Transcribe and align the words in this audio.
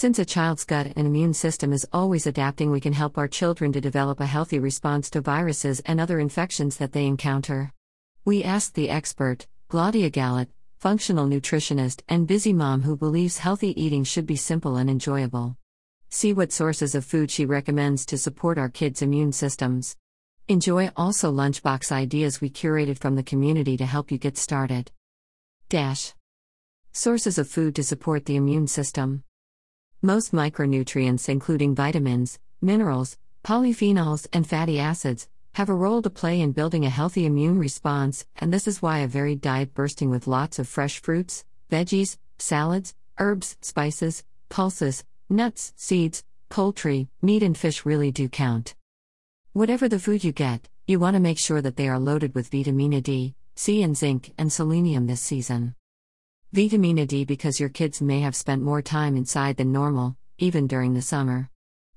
Since 0.00 0.18
a 0.18 0.24
child's 0.24 0.64
gut 0.64 0.94
and 0.96 1.06
immune 1.06 1.34
system 1.34 1.74
is 1.74 1.86
always 1.92 2.26
adapting, 2.26 2.70
we 2.70 2.80
can 2.80 2.94
help 2.94 3.18
our 3.18 3.28
children 3.28 3.70
to 3.74 3.82
develop 3.82 4.18
a 4.18 4.24
healthy 4.24 4.58
response 4.58 5.10
to 5.10 5.20
viruses 5.20 5.80
and 5.80 6.00
other 6.00 6.18
infections 6.18 6.78
that 6.78 6.92
they 6.92 7.04
encounter. 7.04 7.74
We 8.24 8.42
asked 8.42 8.74
the 8.74 8.88
expert, 8.88 9.46
Glaudia 9.68 10.10
Gallet, 10.10 10.48
functional 10.78 11.26
nutritionist 11.28 12.00
and 12.08 12.26
busy 12.26 12.54
mom 12.54 12.80
who 12.80 12.96
believes 12.96 13.36
healthy 13.36 13.78
eating 13.78 14.04
should 14.04 14.24
be 14.24 14.36
simple 14.36 14.76
and 14.76 14.88
enjoyable. 14.88 15.58
See 16.08 16.32
what 16.32 16.50
sources 16.50 16.94
of 16.94 17.04
food 17.04 17.30
she 17.30 17.44
recommends 17.44 18.06
to 18.06 18.16
support 18.16 18.56
our 18.56 18.70
kids' 18.70 19.02
immune 19.02 19.32
systems. 19.32 19.98
Enjoy 20.48 20.90
also 20.96 21.30
lunchbox 21.30 21.92
ideas 21.92 22.40
we 22.40 22.48
curated 22.48 22.98
from 22.98 23.16
the 23.16 23.22
community 23.22 23.76
to 23.76 23.84
help 23.84 24.10
you 24.10 24.16
get 24.16 24.38
started. 24.38 24.92
Dash. 25.68 26.14
Sources 26.90 27.36
of 27.36 27.50
food 27.50 27.76
to 27.76 27.84
support 27.84 28.24
the 28.24 28.36
immune 28.36 28.66
system. 28.66 29.24
Most 30.02 30.32
micronutrients, 30.32 31.28
including 31.28 31.74
vitamins, 31.74 32.38
minerals, 32.62 33.18
polyphenols, 33.44 34.26
and 34.32 34.46
fatty 34.48 34.80
acids, 34.80 35.28
have 35.52 35.68
a 35.68 35.74
role 35.74 36.00
to 36.00 36.08
play 36.08 36.40
in 36.40 36.52
building 36.52 36.86
a 36.86 36.90
healthy 36.90 37.26
immune 37.26 37.58
response, 37.58 38.24
and 38.36 38.50
this 38.50 38.66
is 38.66 38.80
why 38.80 39.00
a 39.00 39.06
varied 39.06 39.42
diet 39.42 39.74
bursting 39.74 40.08
with 40.08 40.26
lots 40.26 40.58
of 40.58 40.66
fresh 40.66 41.02
fruits, 41.02 41.44
veggies, 41.70 42.16
salads, 42.38 42.94
herbs, 43.18 43.58
spices, 43.60 44.24
pulses, 44.48 45.04
nuts, 45.28 45.74
seeds, 45.76 46.24
poultry, 46.48 47.10
meat, 47.20 47.42
and 47.42 47.58
fish 47.58 47.84
really 47.84 48.10
do 48.10 48.26
count. 48.26 48.74
Whatever 49.52 49.86
the 49.86 49.98
food 49.98 50.24
you 50.24 50.32
get, 50.32 50.66
you 50.86 50.98
want 50.98 51.12
to 51.12 51.20
make 51.20 51.38
sure 51.38 51.60
that 51.60 51.76
they 51.76 51.90
are 51.90 51.98
loaded 51.98 52.34
with 52.34 52.48
vitamina 52.48 53.02
D, 53.02 53.34
C, 53.54 53.82
and 53.82 53.94
zinc, 53.94 54.32
and 54.38 54.50
selenium 54.50 55.08
this 55.08 55.20
season. 55.20 55.74
Vitamina 56.52 57.06
D 57.06 57.24
because 57.24 57.60
your 57.60 57.68
kids 57.68 58.02
may 58.02 58.20
have 58.20 58.34
spent 58.34 58.60
more 58.60 58.82
time 58.82 59.16
inside 59.16 59.56
than 59.56 59.70
normal, 59.70 60.16
even 60.38 60.66
during 60.66 60.94
the 60.94 61.02
summer. 61.02 61.48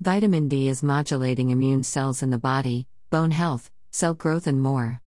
Vitamin 0.00 0.46
D 0.46 0.68
is 0.68 0.84
modulating 0.84 1.50
immune 1.50 1.82
cells 1.82 2.22
in 2.22 2.30
the 2.30 2.38
body, 2.38 2.86
bone 3.10 3.32
health, 3.32 3.72
cell 3.90 4.14
growth, 4.14 4.46
and 4.46 4.62
more. 4.62 5.00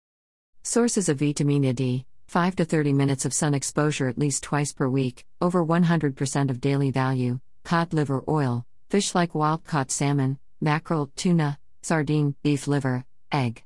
Sources 0.63 1.11
of 1.11 1.19
vitamin 1.19 1.75
D 1.75 2.07
5 2.29 2.57
to 2.57 2.65
30 2.65 2.95
minutes 2.95 3.27
of 3.27 3.35
sun 3.35 3.53
exposure 3.53 4.09
at 4.09 4.17
least 4.17 4.43
twice 4.43 4.73
per 4.73 4.89
week, 4.89 5.27
over 5.43 5.65
100% 5.65 6.51
of 6.51 6.61
daily 6.61 6.91
value, 6.91 7.39
cod 7.63 7.93
liver 7.93 8.25
oil, 8.27 8.65
fish 8.89 9.15
like 9.15 9.35
wild 9.35 9.65
caught 9.65 9.91
salmon, 9.91 10.39
mackerel, 10.63 11.11
tuna, 11.15 11.59
sardine, 11.83 12.35
beef 12.43 12.67
liver, 12.67 13.05
egg. 13.31 13.63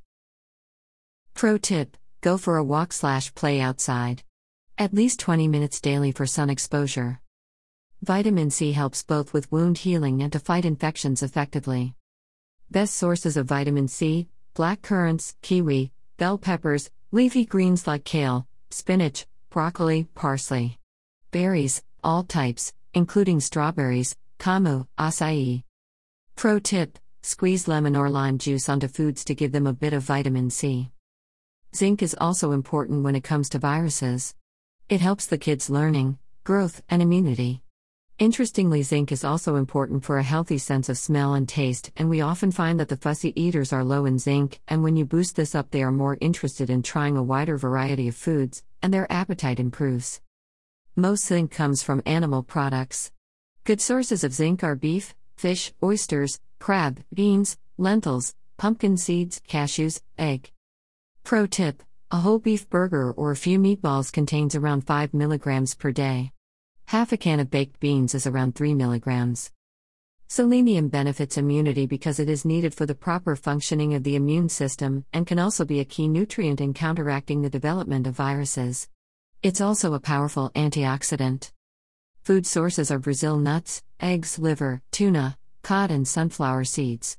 Pro 1.35 1.59
tip 1.59 1.97
Go 2.23 2.37
for 2.37 2.59
a 2.59 2.65
walk 2.65 2.93
slash 2.93 3.35
play 3.35 3.61
outside. 3.61 4.23
At 4.81 4.95
least 4.95 5.21
20 5.21 5.47
minutes 5.47 5.79
daily 5.79 6.11
for 6.11 6.25
sun 6.25 6.49
exposure. 6.49 7.21
Vitamin 8.01 8.49
C 8.49 8.73
helps 8.73 9.03
both 9.03 9.35
with 9.35 9.53
wound 9.53 9.77
healing 9.77 10.23
and 10.23 10.33
to 10.33 10.39
fight 10.39 10.65
infections 10.65 11.23
effectively. 11.23 11.93
Best 12.71 12.95
sources 12.95 13.37
of 13.37 13.45
vitamin 13.45 13.89
C 13.89 14.29
black 14.55 14.81
currants, 14.81 15.37
kiwi, 15.43 15.93
bell 16.17 16.39
peppers, 16.39 16.91
leafy 17.13 17.45
greens 17.45 17.87
like 17.87 18.05
kale, 18.05 18.47
spinach, 18.71 19.27
broccoli, 19.51 20.05
parsley. 20.15 20.79
Berries, 21.31 21.83
all 22.03 22.25
types, 22.25 22.73
including 22.95 23.39
strawberries, 23.41 24.17
camu, 24.39 24.87
acai. 24.99 25.63
Pro 26.37 26.59
tip 26.59 26.99
squeeze 27.21 27.69
lemon 27.69 27.95
or 27.95 28.09
lime 28.09 28.39
juice 28.39 28.67
onto 28.67 28.89
foods 28.89 29.27
to 29.27 29.35
give 29.35 29.53
them 29.53 29.67
a 29.67 29.75
bit 29.75 29.93
of 29.93 30.05
vitamin 30.05 30.49
C. 30.49 30.91
Zinc 31.77 32.03
is 32.03 32.17
also 32.19 32.53
important 32.53 33.05
when 33.05 33.15
it 33.15 33.25
comes 33.25 33.51
to 33.51 33.59
viruses. 33.59 34.35
It 34.91 35.01
helps 35.01 35.27
the 35.27 35.39
kids' 35.39 35.71
learning, 35.71 36.19
growth, 36.43 36.83
and 36.91 37.01
immunity. 37.01 37.63
Interestingly, 38.19 38.83
zinc 38.83 39.13
is 39.13 39.23
also 39.23 39.55
important 39.55 40.03
for 40.03 40.19
a 40.19 40.25
healthy 40.25 40.59
sense 40.59 40.89
of 40.89 40.99
smell 40.99 41.35
and 41.35 41.49
taste, 41.49 41.93
and 41.97 42.11
we 42.11 42.21
often 42.21 42.51
find 42.51 42.81
that 42.81 42.89
the 42.89 42.97
fussy 42.97 43.33
eaters 43.41 43.73
are 43.73 43.85
low 43.85 44.05
in 44.05 44.19
zinc, 44.19 44.59
and 44.67 44.83
when 44.83 44.97
you 44.97 45.05
boost 45.05 45.37
this 45.37 45.55
up, 45.55 45.71
they 45.71 45.85
are 45.85 45.93
more 45.93 46.19
interested 46.21 46.71
in 46.71 46.83
trying 46.83 47.17
a 47.17 47.23
wider 47.23 47.57
variety 47.57 48.09
of 48.09 48.17
foods, 48.17 48.65
and 48.83 48.93
their 48.93 49.07
appetite 49.13 49.61
improves. 49.61 50.21
Most 50.97 51.25
zinc 51.25 51.53
comes 51.53 51.85
from 51.85 52.03
animal 52.05 52.43
products. 52.43 53.13
Good 53.63 53.81
sources 53.81 54.25
of 54.25 54.33
zinc 54.33 54.65
are 54.65 54.75
beef, 54.75 55.15
fish, 55.37 55.73
oysters, 55.85 56.41
crab, 56.59 56.99
beans, 57.15 57.57
lentils, 57.79 58.35
pumpkin 58.57 58.97
seeds, 58.97 59.41
cashews, 59.49 60.01
egg. 60.19 60.51
Pro 61.23 61.47
tip 61.47 61.85
a 62.13 62.19
whole 62.19 62.41
beef 62.41 62.69
burger 62.69 63.13
or 63.13 63.31
a 63.31 63.37
few 63.37 63.57
meatballs 63.57 64.13
contains 64.13 64.57
around 64.57 64.85
5 64.85 65.13
mg 65.13 65.79
per 65.79 65.93
day. 65.93 66.33
Half 66.87 67.13
a 67.13 67.17
can 67.17 67.39
of 67.39 67.51
baked 67.51 67.79
beans 67.79 68.17
is 68.17 68.27
around 68.27 68.57
3 68.57 68.75
milligrams. 68.75 69.53
Selenium 70.27 70.89
benefits 70.89 71.39
immunity 71.39 71.87
because 71.87 72.19
it 72.19 72.29
is 72.29 72.45
needed 72.45 72.75
for 72.75 72.85
the 72.85 72.97
proper 72.97 73.37
functioning 73.37 73.95
of 73.95 74.03
the 74.03 74.17
immune 74.17 74.49
system 74.49 75.05
and 75.13 75.25
can 75.25 75.39
also 75.39 75.65
be 75.65 75.79
a 75.79 75.85
key 75.85 76.09
nutrient 76.09 76.61
in 76.61 76.75
counteracting 76.75 77.43
the 77.43 77.51
development 77.51 78.09
of 78.09 78.15
viruses. 78.15 78.89
It's 79.45 79.61
also 79.61 79.95
a 79.95 80.01
powerful 80.01 80.51
antioxidant. 80.57 81.53
Food 82.23 82.45
sources 82.45 82.91
are 82.91 82.99
Brazil 82.99 83.39
nuts, 83.39 83.85
eggs, 84.01 84.37
liver, 84.37 84.83
tuna, 84.91 85.39
cod, 85.63 85.93
and 85.93 86.09
sunflower 86.09 86.65
seeds. 86.65 87.19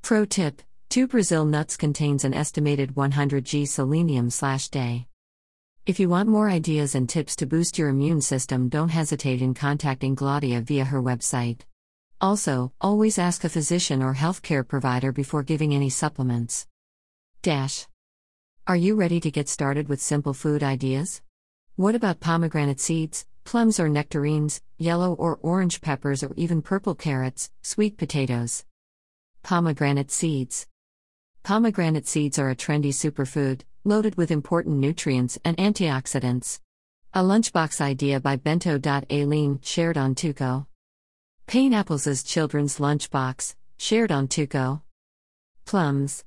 Pro 0.00 0.24
tip 0.24 0.62
2 0.90 1.06
Brazil 1.06 1.44
nuts 1.44 1.76
contains 1.76 2.24
an 2.24 2.32
estimated 2.32 2.96
100 2.96 3.44
g 3.44 3.66
selenium 3.66 4.30
slash 4.30 4.70
day. 4.70 5.06
If 5.84 6.00
you 6.00 6.08
want 6.08 6.30
more 6.30 6.48
ideas 6.48 6.94
and 6.94 7.06
tips 7.06 7.36
to 7.36 7.46
boost 7.46 7.76
your 7.76 7.90
immune 7.90 8.22
system, 8.22 8.70
don't 8.70 8.88
hesitate 8.88 9.42
in 9.42 9.52
contacting 9.52 10.16
Glaudia 10.16 10.62
via 10.62 10.86
her 10.86 11.02
website. 11.02 11.60
Also, 12.22 12.72
always 12.80 13.18
ask 13.18 13.44
a 13.44 13.50
physician 13.50 14.02
or 14.02 14.14
healthcare 14.14 14.66
provider 14.66 15.12
before 15.12 15.42
giving 15.42 15.74
any 15.74 15.90
supplements. 15.90 16.66
Dash. 17.42 17.86
Are 18.66 18.74
you 18.74 18.94
ready 18.94 19.20
to 19.20 19.30
get 19.30 19.50
started 19.50 19.90
with 19.90 20.00
simple 20.00 20.32
food 20.32 20.62
ideas? 20.62 21.20
What 21.76 21.96
about 21.96 22.20
pomegranate 22.20 22.80
seeds, 22.80 23.26
plums 23.44 23.78
or 23.78 23.90
nectarines, 23.90 24.62
yellow 24.78 25.12
or 25.12 25.38
orange 25.42 25.82
peppers, 25.82 26.22
or 26.22 26.32
even 26.36 26.62
purple 26.62 26.94
carrots, 26.94 27.50
sweet 27.60 27.98
potatoes? 27.98 28.64
Pomegranate 29.42 30.10
seeds. 30.10 30.66
Pomegranate 31.48 32.06
seeds 32.06 32.38
are 32.38 32.50
a 32.50 32.54
trendy 32.54 32.92
superfood, 32.92 33.62
loaded 33.82 34.16
with 34.16 34.30
important 34.30 34.76
nutrients 34.76 35.38
and 35.46 35.56
antioxidants. 35.56 36.60
A 37.14 37.22
lunchbox 37.22 37.80
idea 37.80 38.20
by 38.20 38.36
Bento.Aileen, 38.36 39.58
shared 39.62 39.96
on 39.96 40.14
Teuko. 40.14 40.66
Painapples' 41.46 42.22
children's 42.26 42.78
lunchbox, 42.78 43.54
shared 43.78 44.12
on 44.12 44.28
Teuko. 44.28 44.82
Plums. 45.64 46.22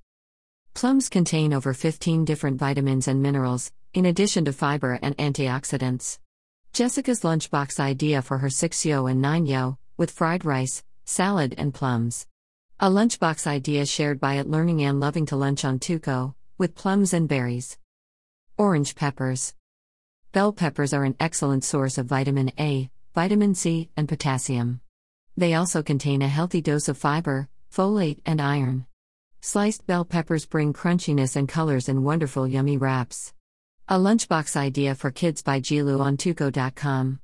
Plums 0.73 1.07
contain 1.07 1.53
over 1.53 1.75
15 1.75 2.25
different 2.25 2.57
vitamins 2.57 3.07
and 3.07 3.21
minerals, 3.21 3.71
in 3.93 4.07
addition 4.07 4.43
to 4.45 4.51
fiber 4.51 4.97
and 5.03 5.15
antioxidants. 5.17 6.17
Jessica's 6.73 7.21
lunchbox 7.21 7.79
idea 7.79 8.23
for 8.23 8.39
her 8.39 8.49
6 8.49 8.85
yo 8.87 9.05
and 9.05 9.21
9 9.21 9.45
yo, 9.45 9.77
with 9.97 10.09
fried 10.09 10.45
rice, 10.45 10.83
salad, 11.05 11.53
and 11.59 11.75
plums. 11.75 12.25
A 12.83 12.89
lunchbox 12.89 13.45
idea 13.45 13.85
shared 13.85 14.19
by 14.19 14.37
At 14.37 14.49
Learning 14.49 14.81
and 14.81 14.99
Loving 14.99 15.27
to 15.27 15.35
Lunch 15.35 15.63
on 15.63 15.77
Teuko, 15.77 16.33
with 16.57 16.73
plums 16.73 17.13
and 17.13 17.29
berries. 17.29 17.77
Orange 18.57 18.95
peppers. 18.95 19.53
Bell 20.31 20.51
peppers 20.51 20.91
are 20.91 21.03
an 21.03 21.15
excellent 21.19 21.63
source 21.63 21.99
of 21.99 22.07
vitamin 22.07 22.51
A, 22.57 22.89
vitamin 23.13 23.53
C, 23.53 23.91
and 23.95 24.09
potassium. 24.09 24.81
They 25.37 25.53
also 25.53 25.83
contain 25.83 26.23
a 26.23 26.27
healthy 26.27 26.59
dose 26.59 26.89
of 26.89 26.97
fiber, 26.97 27.49
folate, 27.71 28.21
and 28.25 28.41
iron. 28.41 28.87
Sliced 29.41 29.85
bell 29.85 30.03
peppers 30.03 30.47
bring 30.47 30.73
crunchiness 30.73 31.35
and 31.35 31.47
colors 31.47 31.87
in 31.87 32.03
wonderful 32.03 32.47
yummy 32.47 32.77
wraps. 32.77 33.31
A 33.89 33.99
lunchbox 33.99 34.55
idea 34.55 34.95
for 34.95 35.11
kids 35.11 35.43
by 35.43 35.59
Jilu 35.59 35.99
on 35.99 36.17
Teuko.com. 36.17 37.19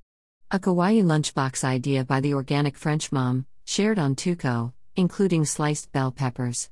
A 0.52 0.60
kawaii 0.60 1.02
lunchbox 1.02 1.64
idea 1.64 2.04
by 2.04 2.20
the 2.20 2.36
organic 2.36 2.78
French 2.78 3.12
mom, 3.12 3.48
shared 3.66 3.98
on 3.98 4.14
Teuko 4.14 4.74
including 4.98 5.46
sliced 5.46 5.92
bell 5.94 6.12
peppers. 6.12 6.70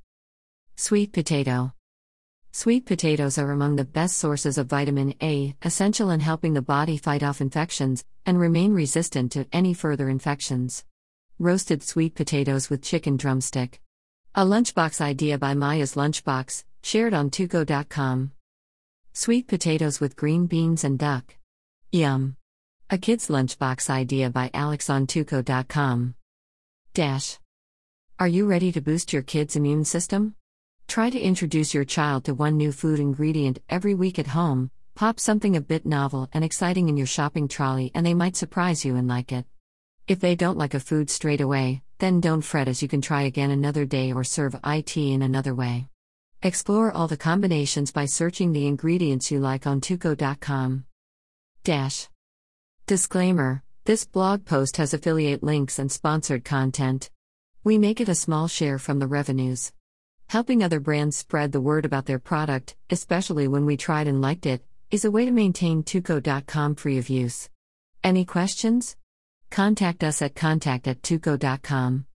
Sweet 0.75 1.13
potato. 1.13 1.71
Sweet 2.51 2.85
potatoes 2.85 3.37
are 3.37 3.51
among 3.51 3.75
the 3.75 3.85
best 3.85 4.17
sources 4.17 4.57
of 4.57 4.67
vitamin 4.67 5.13
A, 5.21 5.55
essential 5.61 6.09
in 6.09 6.19
helping 6.19 6.53
the 6.53 6.61
body 6.61 6.97
fight 6.97 7.21
off 7.21 7.39
infections 7.39 8.03
and 8.25 8.39
remain 8.39 8.73
resistant 8.73 9.31
to 9.33 9.45
any 9.53 9.73
further 9.73 10.09
infections. 10.09 10.83
Roasted 11.37 11.83
sweet 11.83 12.15
potatoes 12.15 12.69
with 12.69 12.81
chicken 12.81 13.17
drumstick. 13.17 13.81
A 14.33 14.43
lunchbox 14.43 14.99
idea 14.99 15.37
by 15.37 15.53
Maya's 15.53 15.95
Lunchbox, 15.95 16.63
shared 16.81 17.13
on 17.13 17.29
Teuko.com. 17.29 18.31
Sweet 19.13 19.47
potatoes 19.47 19.99
with 19.99 20.15
green 20.15 20.45
beans 20.47 20.83
and 20.83 20.99
duck. 20.99 21.37
Yum. 21.91 22.35
A 22.89 22.97
kid's 22.97 23.29
lunchbox 23.29 23.89
idea 23.89 24.29
by 24.29 24.49
Alex 24.53 24.89
on 24.89 25.07
Teuko.com. 25.07 26.15
Dash. 26.93 27.39
Are 28.17 28.29
you 28.29 28.45
ready 28.45 28.71
to 28.71 28.79
boost 28.79 29.11
your 29.11 29.23
kid's 29.23 29.57
immune 29.57 29.83
system? 29.83 30.35
Try 30.87 31.09
to 31.09 31.19
introduce 31.19 31.73
your 31.73 31.83
child 31.83 32.23
to 32.23 32.33
one 32.33 32.55
new 32.55 32.71
food 32.71 32.97
ingredient 32.97 33.59
every 33.67 33.93
week 33.93 34.17
at 34.17 34.27
home, 34.27 34.71
pop 34.95 35.19
something 35.19 35.57
a 35.57 35.59
bit 35.59 35.85
novel 35.85 36.29
and 36.31 36.41
exciting 36.41 36.87
in 36.87 36.95
your 36.95 37.07
shopping 37.07 37.49
trolley, 37.49 37.91
and 37.93 38.05
they 38.05 38.13
might 38.13 38.37
surprise 38.37 38.85
you 38.85 38.95
and 38.95 39.09
like 39.09 39.33
it. 39.33 39.45
If 40.07 40.21
they 40.21 40.33
don't 40.33 40.57
like 40.57 40.73
a 40.73 40.79
food 40.79 41.09
straight 41.09 41.41
away, 41.41 41.83
then 41.97 42.21
don't 42.21 42.41
fret 42.41 42.69
as 42.69 42.81
you 42.81 42.87
can 42.87 43.01
try 43.01 43.23
again 43.23 43.51
another 43.51 43.83
day 43.83 44.13
or 44.13 44.23
serve 44.23 44.55
IT 44.65 44.95
in 44.95 45.21
another 45.21 45.53
way. 45.53 45.89
Explore 46.41 46.93
all 46.93 47.09
the 47.09 47.17
combinations 47.17 47.91
by 47.91 48.05
searching 48.05 48.53
the 48.53 48.65
ingredients 48.65 49.29
you 49.29 49.41
like 49.41 49.67
on 49.67 49.81
teuko.com. 49.81 50.85
Dash. 51.65 52.07
Disclaimer 52.87 53.61
This 53.83 54.05
blog 54.05 54.45
post 54.45 54.77
has 54.77 54.93
affiliate 54.93 55.43
links 55.43 55.79
and 55.79 55.91
sponsored 55.91 56.45
content. 56.45 57.09
We 57.65 57.79
make 57.79 57.99
it 57.99 58.09
a 58.09 58.13
small 58.13 58.47
share 58.47 58.77
from 58.77 58.99
the 58.99 59.07
revenues. 59.07 59.73
Helping 60.27 60.61
other 60.61 60.79
brands 60.79 61.17
spread 61.17 61.51
the 61.51 61.59
word 61.59 61.83
about 61.83 62.05
their 62.05 62.19
product, 62.19 62.75
especially 62.91 63.47
when 63.47 63.65
we 63.65 63.75
tried 63.75 64.07
and 64.07 64.21
liked 64.21 64.45
it, 64.45 64.63
is 64.91 65.03
a 65.03 65.09
way 65.09 65.25
to 65.25 65.31
maintain 65.31 65.81
teuko.com 65.81 66.75
free 66.75 66.99
of 66.99 67.09
use. 67.09 67.49
Any 68.03 68.23
questions? 68.23 68.95
Contact 69.49 70.03
us 70.03 70.21
at 70.21 70.35
contact 70.35 70.87
at 70.87 71.01
teuko.com. 71.01 72.03